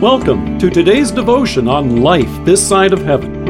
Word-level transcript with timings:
Welcome 0.00 0.58
to 0.60 0.70
today's 0.70 1.10
devotion 1.10 1.68
on 1.68 2.00
life 2.00 2.30
this 2.46 2.66
side 2.66 2.94
of 2.94 3.02
heaven. 3.02 3.44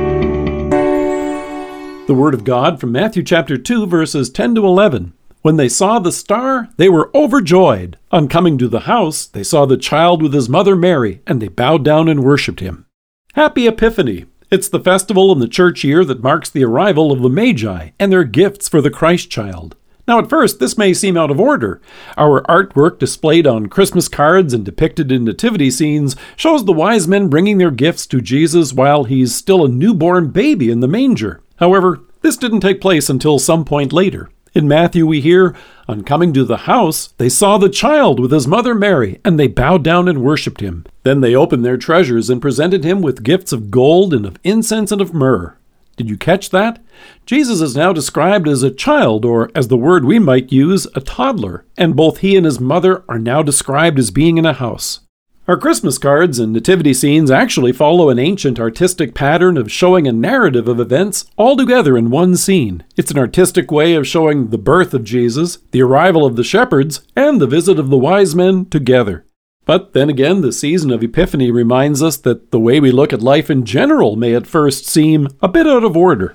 The 2.06 2.14
Word 2.14 2.34
of 2.34 2.42
God 2.42 2.80
from 2.80 2.90
Matthew 2.90 3.22
chapter 3.22 3.56
2, 3.56 3.86
verses 3.86 4.30
10 4.30 4.56
to 4.56 4.66
11. 4.66 5.12
When 5.42 5.54
they 5.54 5.68
saw 5.68 6.00
the 6.00 6.10
star, 6.10 6.68
they 6.76 6.88
were 6.88 7.08
overjoyed. 7.14 7.98
On 8.10 8.26
coming 8.26 8.58
to 8.58 8.66
the 8.66 8.80
house, 8.80 9.26
they 9.26 9.44
saw 9.44 9.64
the 9.64 9.76
child 9.76 10.24
with 10.24 10.34
his 10.34 10.48
mother 10.48 10.74
Mary, 10.74 11.22
and 11.24 11.40
they 11.40 11.46
bowed 11.46 11.84
down 11.84 12.08
and 12.08 12.24
worshipped 12.24 12.58
him. 12.58 12.84
Happy 13.34 13.68
Epiphany! 13.68 14.26
It's 14.50 14.68
the 14.68 14.80
festival 14.80 15.30
in 15.30 15.38
the 15.38 15.46
church 15.46 15.84
year 15.84 16.04
that 16.04 16.24
marks 16.24 16.50
the 16.50 16.64
arrival 16.64 17.12
of 17.12 17.22
the 17.22 17.30
Magi 17.30 17.90
and 18.00 18.10
their 18.10 18.24
gifts 18.24 18.68
for 18.68 18.80
the 18.80 18.90
Christ 18.90 19.30
child. 19.30 19.76
Now, 20.10 20.18
at 20.18 20.28
first, 20.28 20.58
this 20.58 20.76
may 20.76 20.92
seem 20.92 21.16
out 21.16 21.30
of 21.30 21.38
order. 21.38 21.80
Our 22.18 22.42
artwork 22.48 22.98
displayed 22.98 23.46
on 23.46 23.68
Christmas 23.68 24.08
cards 24.08 24.52
and 24.52 24.64
depicted 24.64 25.12
in 25.12 25.22
nativity 25.22 25.70
scenes 25.70 26.16
shows 26.34 26.64
the 26.64 26.72
wise 26.72 27.06
men 27.06 27.28
bringing 27.28 27.58
their 27.58 27.70
gifts 27.70 28.08
to 28.08 28.20
Jesus 28.20 28.72
while 28.72 29.04
he's 29.04 29.32
still 29.32 29.64
a 29.64 29.68
newborn 29.68 30.30
baby 30.30 30.68
in 30.68 30.80
the 30.80 30.88
manger. 30.88 31.42
However, 31.60 32.00
this 32.22 32.36
didn't 32.36 32.58
take 32.58 32.80
place 32.80 33.08
until 33.08 33.38
some 33.38 33.64
point 33.64 33.92
later. 33.92 34.28
In 34.52 34.66
Matthew, 34.66 35.06
we 35.06 35.20
hear, 35.20 35.54
On 35.86 36.02
coming 36.02 36.32
to 36.32 36.44
the 36.44 36.66
house, 36.66 37.14
they 37.18 37.28
saw 37.28 37.56
the 37.56 37.68
child 37.68 38.18
with 38.18 38.32
his 38.32 38.48
mother 38.48 38.74
Mary, 38.74 39.20
and 39.24 39.38
they 39.38 39.46
bowed 39.46 39.84
down 39.84 40.08
and 40.08 40.24
worshipped 40.24 40.60
him. 40.60 40.84
Then 41.04 41.20
they 41.20 41.36
opened 41.36 41.64
their 41.64 41.76
treasures 41.76 42.28
and 42.28 42.42
presented 42.42 42.82
him 42.82 43.00
with 43.00 43.22
gifts 43.22 43.52
of 43.52 43.70
gold 43.70 44.12
and 44.12 44.26
of 44.26 44.40
incense 44.42 44.90
and 44.90 45.00
of 45.00 45.14
myrrh. 45.14 45.56
Did 45.96 46.08
you 46.08 46.16
catch 46.16 46.50
that? 46.50 46.82
Jesus 47.26 47.60
is 47.60 47.76
now 47.76 47.92
described 47.92 48.48
as 48.48 48.62
a 48.62 48.70
child, 48.70 49.24
or 49.24 49.50
as 49.54 49.68
the 49.68 49.76
word 49.76 50.04
we 50.04 50.18
might 50.18 50.52
use, 50.52 50.86
a 50.94 51.00
toddler, 51.00 51.64
and 51.76 51.96
both 51.96 52.18
he 52.18 52.36
and 52.36 52.46
his 52.46 52.60
mother 52.60 53.04
are 53.08 53.18
now 53.18 53.42
described 53.42 53.98
as 53.98 54.10
being 54.10 54.38
in 54.38 54.46
a 54.46 54.52
house. 54.52 55.00
Our 55.48 55.56
Christmas 55.56 55.98
cards 55.98 56.38
and 56.38 56.52
nativity 56.52 56.94
scenes 56.94 57.28
actually 57.28 57.72
follow 57.72 58.08
an 58.08 58.20
ancient 58.20 58.60
artistic 58.60 59.14
pattern 59.14 59.56
of 59.56 59.72
showing 59.72 60.06
a 60.06 60.12
narrative 60.12 60.68
of 60.68 60.78
events 60.78 61.24
all 61.36 61.56
together 61.56 61.98
in 61.98 62.08
one 62.10 62.36
scene. 62.36 62.84
It's 62.96 63.10
an 63.10 63.18
artistic 63.18 63.72
way 63.72 63.94
of 63.94 64.06
showing 64.06 64.50
the 64.50 64.58
birth 64.58 64.94
of 64.94 65.02
Jesus, 65.02 65.58
the 65.72 65.82
arrival 65.82 66.24
of 66.24 66.36
the 66.36 66.44
shepherds, 66.44 67.00
and 67.16 67.40
the 67.40 67.48
visit 67.48 67.80
of 67.80 67.90
the 67.90 67.98
wise 67.98 68.34
men 68.36 68.66
together. 68.66 69.26
But 69.70 69.92
then 69.92 70.10
again, 70.10 70.40
the 70.40 70.50
season 70.50 70.90
of 70.90 71.00
Epiphany 71.00 71.52
reminds 71.52 72.02
us 72.02 72.16
that 72.16 72.50
the 72.50 72.58
way 72.58 72.80
we 72.80 72.90
look 72.90 73.12
at 73.12 73.22
life 73.22 73.48
in 73.48 73.64
general 73.64 74.16
may 74.16 74.34
at 74.34 74.48
first 74.48 74.84
seem 74.84 75.28
a 75.40 75.46
bit 75.46 75.64
out 75.64 75.84
of 75.84 75.96
order. 75.96 76.34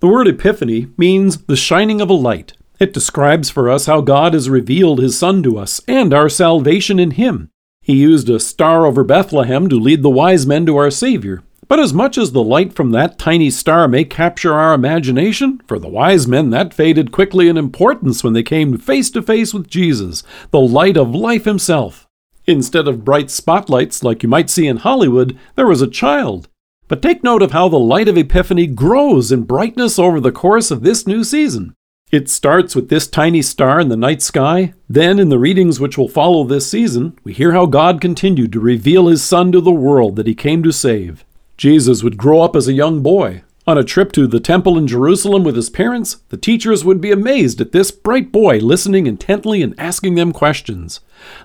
The 0.00 0.08
word 0.08 0.28
Epiphany 0.28 0.88
means 0.98 1.38
the 1.44 1.56
shining 1.56 2.02
of 2.02 2.10
a 2.10 2.12
light. 2.12 2.52
It 2.78 2.92
describes 2.92 3.48
for 3.48 3.70
us 3.70 3.86
how 3.86 4.02
God 4.02 4.34
has 4.34 4.50
revealed 4.50 4.98
His 4.98 5.18
Son 5.18 5.42
to 5.44 5.56
us 5.56 5.80
and 5.88 6.12
our 6.12 6.28
salvation 6.28 6.98
in 6.98 7.12
Him. 7.12 7.48
He 7.80 7.96
used 7.96 8.28
a 8.28 8.38
star 8.38 8.84
over 8.84 9.04
Bethlehem 9.04 9.70
to 9.70 9.76
lead 9.76 10.02
the 10.02 10.10
wise 10.10 10.46
men 10.46 10.66
to 10.66 10.76
our 10.76 10.90
Savior. 10.90 11.42
But 11.68 11.80
as 11.80 11.94
much 11.94 12.18
as 12.18 12.32
the 12.32 12.44
light 12.44 12.74
from 12.74 12.90
that 12.90 13.18
tiny 13.18 13.48
star 13.48 13.88
may 13.88 14.04
capture 14.04 14.52
our 14.52 14.74
imagination, 14.74 15.62
for 15.66 15.78
the 15.78 15.88
wise 15.88 16.28
men 16.28 16.50
that 16.50 16.74
faded 16.74 17.10
quickly 17.10 17.48
in 17.48 17.56
importance 17.56 18.22
when 18.22 18.34
they 18.34 18.42
came 18.42 18.76
face 18.76 19.08
to 19.12 19.22
face 19.22 19.54
with 19.54 19.66
Jesus, 19.66 20.22
the 20.50 20.60
light 20.60 20.98
of 20.98 21.14
life 21.14 21.46
Himself. 21.46 22.05
Instead 22.46 22.86
of 22.86 23.04
bright 23.04 23.30
spotlights 23.30 24.04
like 24.04 24.22
you 24.22 24.28
might 24.28 24.48
see 24.48 24.66
in 24.66 24.78
Hollywood, 24.78 25.36
there 25.56 25.66
was 25.66 25.82
a 25.82 25.88
child. 25.88 26.48
But 26.88 27.02
take 27.02 27.24
note 27.24 27.42
of 27.42 27.50
how 27.50 27.68
the 27.68 27.78
light 27.78 28.06
of 28.06 28.16
Epiphany 28.16 28.68
grows 28.68 29.32
in 29.32 29.42
brightness 29.42 29.98
over 29.98 30.20
the 30.20 30.30
course 30.30 30.70
of 30.70 30.82
this 30.82 31.06
new 31.06 31.24
season. 31.24 31.74
It 32.12 32.28
starts 32.28 32.76
with 32.76 32.88
this 32.88 33.08
tiny 33.08 33.42
star 33.42 33.80
in 33.80 33.88
the 33.88 33.96
night 33.96 34.22
sky. 34.22 34.74
Then, 34.88 35.18
in 35.18 35.28
the 35.28 35.40
readings 35.40 35.80
which 35.80 35.98
will 35.98 36.08
follow 36.08 36.44
this 36.44 36.70
season, 36.70 37.18
we 37.24 37.32
hear 37.32 37.50
how 37.50 37.66
God 37.66 38.00
continued 38.00 38.52
to 38.52 38.60
reveal 38.60 39.08
His 39.08 39.24
Son 39.24 39.50
to 39.50 39.60
the 39.60 39.72
world 39.72 40.14
that 40.14 40.28
He 40.28 40.34
came 40.34 40.62
to 40.62 40.70
save. 40.70 41.24
Jesus 41.56 42.04
would 42.04 42.16
grow 42.16 42.42
up 42.42 42.54
as 42.54 42.68
a 42.68 42.72
young 42.72 43.02
boy, 43.02 43.42
on 43.66 43.76
a 43.76 43.84
trip 43.84 44.12
to 44.12 44.28
the 44.28 44.38
temple 44.38 44.78
in 44.78 44.86
Jerusalem 44.86 45.42
with 45.42 45.56
his 45.56 45.70
parents, 45.70 46.18
the 46.28 46.36
teachers 46.36 46.84
would 46.84 47.00
be 47.00 47.10
amazed 47.10 47.60
at 47.60 47.72
this 47.72 47.90
bright 47.90 48.30
boy 48.30 48.58
listening 48.58 49.08
intently 49.08 49.60
and 49.60 49.74
asking 49.76 50.14
them 50.14 50.32
questions. 50.32 51.00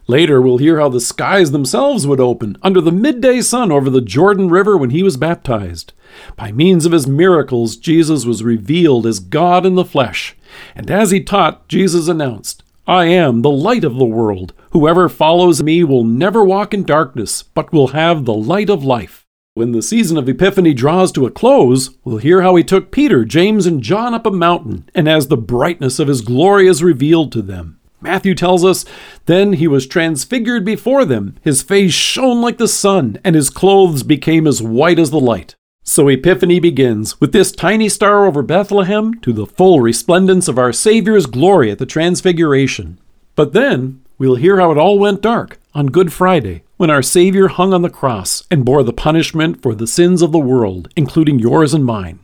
Later, 0.06 0.40
we'll 0.40 0.60
hear 0.60 0.80
how 0.80 0.90
the 0.90 1.02
skies 1.02 1.52
themselves 1.52 2.06
would 2.06 2.20
open 2.20 2.58
under 2.62 2.80
the 2.80 2.92
midday 2.92 3.42
sun 3.42 3.72
over 3.72 3.90
the 3.90 4.02
Jordan 4.02 4.50
River 4.50 4.78
when 4.78 4.92
he 4.92 5.02
was 5.02 5.18
baptized. 5.18 5.94
By 6.36 6.52
means 6.52 6.86
of 6.86 6.92
his 6.92 7.08
miracles, 7.08 7.76
Jesus 7.76 8.26
was 8.26 8.44
revealed 8.44 9.08
as 9.08 9.20
God 9.20 9.66
in 9.66 9.76
the 9.76 9.86
flesh. 9.86 10.36
And 10.76 10.92
as 10.92 11.10
he 11.10 11.24
taught, 11.24 11.68
Jesus 11.68 12.08
announced, 12.08 12.64
I 12.86 13.06
am 13.06 13.42
the 13.42 13.50
light 13.50 13.84
of 13.84 13.96
the 13.96 14.06
world. 14.06 14.54
Whoever 14.72 15.10
follows 15.10 15.64
me 15.64 15.84
will 15.84 16.04
never 16.04 16.44
walk 16.44 16.74
in 16.74 16.84
darkness, 16.84 17.42
but 17.42 17.72
will 17.72 17.90
have 17.90 18.26
the 18.26 18.34
light 18.34 18.70
of 18.70 18.84
life. 18.84 19.21
When 19.54 19.74
the 19.74 19.82
season 19.82 20.16
of 20.16 20.30
Epiphany 20.30 20.74
draws 20.74 21.12
to 21.12 21.26
a 21.26 21.30
close, 21.30 21.90
we'll 22.06 22.20
hear 22.20 22.42
how 22.42 22.56
he 22.56 22.64
took 22.64 22.90
Peter, 22.90 23.26
James, 23.26 23.66
and 23.66 23.84
John 23.84 24.14
up 24.14 24.26
a 24.26 24.32
mountain, 24.32 24.90
and 24.96 25.10
as 25.10 25.28
the 25.28 25.36
brightness 25.36 26.00
of 26.00 26.08
his 26.08 26.22
glory 26.22 26.68
is 26.68 26.82
revealed 26.82 27.34
to 27.34 27.42
them. 27.42 27.78
Matthew 28.00 28.34
tells 28.34 28.64
us, 28.64 28.86
Then 29.26 29.52
he 29.54 29.68
was 29.68 29.86
transfigured 29.86 30.64
before 30.64 31.04
them. 31.04 31.36
His 31.42 31.64
face 31.64 31.92
shone 31.92 32.42
like 32.42 32.60
the 32.60 32.68
sun, 32.70 33.20
and 33.26 33.36
his 33.36 33.50
clothes 33.50 34.04
became 34.04 34.48
as 34.48 34.62
white 34.62 34.98
as 34.98 35.12
the 35.12 35.20
light. 35.20 35.56
So 35.84 36.08
Epiphany 36.08 36.62
begins 36.62 37.20
with 37.20 37.34
this 37.34 37.52
tiny 37.52 37.90
star 37.90 38.26
over 38.26 38.42
Bethlehem 38.42 39.16
to 39.16 39.34
the 39.34 39.46
full 39.46 39.82
resplendence 39.82 40.48
of 40.48 40.58
our 40.58 40.72
Savior's 40.72 41.26
glory 41.26 41.72
at 41.72 41.78
the 41.78 41.86
Transfiguration. 41.86 43.02
But 43.36 43.52
then 43.52 44.02
we'll 44.18 44.36
hear 44.36 44.62
how 44.62 44.72
it 44.72 44.78
all 44.78 44.98
went 44.98 45.22
dark 45.22 45.60
on 45.74 45.88
Good 45.88 46.14
Friday 46.14 46.64
when 46.82 46.90
our 46.90 47.04
Savior 47.04 47.48
hung 47.48 47.76
on 47.76 47.84
the 47.84 47.92
cross 47.92 48.44
and 48.50 48.66
bore 48.66 48.82
the 48.82 48.92
punishment 48.92 49.62
for 49.62 49.76
the 49.76 49.86
sins 49.86 50.24
of 50.24 50.32
the 50.32 50.40
world, 50.40 50.92
including 50.96 51.38
yours 51.38 51.76
and 51.76 51.86
mine. 51.86 52.18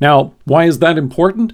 Now, 0.00 0.32
why 0.46 0.64
is 0.64 0.78
that 0.78 0.96
important? 0.96 1.52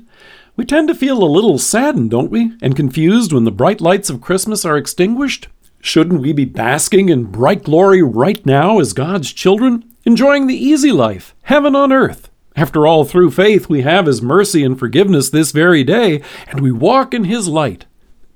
We 0.54 0.65
tend 0.65 0.87
to 0.87 0.94
feel 0.94 1.20
a 1.20 1.26
little 1.26 1.59
saddened, 1.59 2.12
don't 2.12 2.31
we, 2.31 2.53
and 2.62 2.76
confused 2.76 3.32
when 3.32 3.42
the 3.42 3.50
bright 3.50 3.81
lights 3.81 4.09
of 4.09 4.20
Christmas 4.20 4.65
are 4.65 4.76
extinguished? 4.76 5.48
Shouldn't 5.81 6.20
we 6.20 6.32
be 6.32 6.44
basking 6.44 7.09
in 7.09 7.25
bright 7.25 7.65
glory 7.65 8.03
right 8.03 8.47
now 8.47 8.78
as 8.78 8.92
God's 8.92 9.32
children, 9.32 9.84
enjoying 10.04 10.47
the 10.47 10.54
easy 10.54 10.92
life, 10.92 11.34
heaven 11.42 11.75
on 11.75 11.92
earth? 11.92 12.31
After 12.54 12.86
all, 12.86 13.04
through 13.04 13.32
faith, 13.32 13.69
we 13.69 13.82
have 13.82 14.06
His 14.06 14.22
mercy 14.22 14.62
and 14.62 14.78
forgiveness 14.78 15.28
this 15.28 15.50
very 15.50 15.82
day, 15.82 16.22
and 16.47 16.60
we 16.60 16.71
walk 16.71 17.15
in 17.15 17.25
His 17.25 17.48
light. 17.48 17.86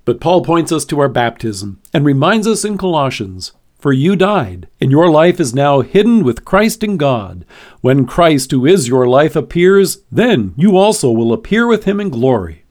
But 0.04 0.20
Paul 0.20 0.42
points 0.42 0.72
us 0.72 0.84
to 0.86 0.98
our 0.98 1.08
baptism 1.08 1.80
and 1.94 2.04
reminds 2.04 2.48
us 2.48 2.64
in 2.64 2.78
Colossians 2.78 3.52
for 3.78 3.92
you 3.92 4.16
died, 4.16 4.68
and 4.80 4.90
your 4.90 5.08
life 5.08 5.38
is 5.38 5.54
now 5.54 5.80
hidden 5.80 6.24
with 6.24 6.44
Christ 6.44 6.82
in 6.82 6.96
God. 6.96 7.44
When 7.80 8.06
Christ, 8.06 8.50
who 8.50 8.66
is 8.66 8.88
your 8.88 9.06
life, 9.06 9.36
appears, 9.36 10.02
then 10.10 10.52
you 10.56 10.76
also 10.76 11.10
will 11.10 11.32
appear 11.32 11.66
with 11.66 11.84
him 11.84 12.00
in 12.00 12.10
glory. 12.10 12.64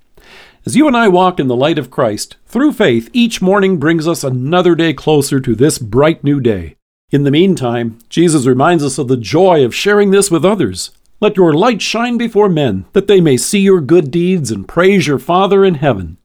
As 0.65 0.75
you 0.75 0.85
and 0.85 0.97
I 0.97 1.07
walk 1.07 1.39
in 1.39 1.47
the 1.47 1.55
light 1.55 1.79
of 1.79 1.89
Christ, 1.89 2.35
through 2.45 2.73
faith, 2.73 3.09
each 3.13 3.41
morning 3.41 3.77
brings 3.77 4.05
us 4.05 4.23
another 4.23 4.75
day 4.75 4.93
closer 4.93 5.39
to 5.39 5.55
this 5.55 5.79
bright 5.79 6.25
new 6.25 6.41
day. 6.41 6.75
In 7.09 7.23
the 7.23 7.31
meantime, 7.31 7.99
Jesus 8.09 8.45
reminds 8.45 8.83
us 8.83 8.97
of 8.97 9.07
the 9.07 9.15
joy 9.15 9.63
of 9.63 9.73
sharing 9.73 10.11
this 10.11 10.29
with 10.29 10.43
others. 10.43 10.91
Let 11.21 11.37
your 11.37 11.53
light 11.53 11.81
shine 11.81 12.17
before 12.17 12.49
men, 12.49 12.85
that 12.91 13.07
they 13.07 13.21
may 13.21 13.37
see 13.37 13.59
your 13.59 13.79
good 13.79 14.11
deeds 14.11 14.51
and 14.51 14.67
praise 14.67 15.07
your 15.07 15.19
Father 15.19 15.63
in 15.63 15.75
heaven. 15.75 16.17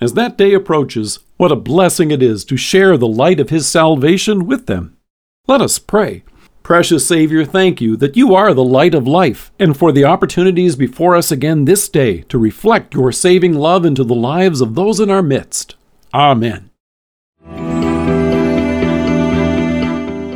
As 0.00 0.14
that 0.14 0.38
day 0.38 0.54
approaches, 0.54 1.18
what 1.36 1.52
a 1.52 1.56
blessing 1.56 2.10
it 2.10 2.22
is 2.22 2.44
to 2.46 2.56
share 2.56 2.96
the 2.96 3.06
light 3.06 3.38
of 3.38 3.50
His 3.50 3.66
salvation 3.66 4.46
with 4.46 4.66
them. 4.66 4.96
Let 5.46 5.60
us 5.60 5.78
pray. 5.78 6.24
Precious 6.62 7.06
Savior, 7.06 7.44
thank 7.44 7.82
you 7.82 7.96
that 7.96 8.16
you 8.16 8.34
are 8.34 8.54
the 8.54 8.64
light 8.64 8.94
of 8.94 9.06
life, 9.06 9.52
and 9.58 9.76
for 9.76 9.92
the 9.92 10.04
opportunities 10.04 10.74
before 10.74 11.16
us 11.16 11.30
again 11.30 11.66
this 11.66 11.88
day 11.88 12.22
to 12.22 12.38
reflect 12.38 12.94
your 12.94 13.12
saving 13.12 13.54
love 13.54 13.84
into 13.84 14.04
the 14.04 14.14
lives 14.14 14.62
of 14.62 14.74
those 14.74 15.00
in 15.00 15.10
our 15.10 15.22
midst. 15.22 15.76
Amen. 16.14 16.70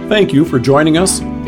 Thank 0.09 0.35
you 0.35 0.45
for 0.45 0.59
joining 0.59 0.99
us. 0.99 1.21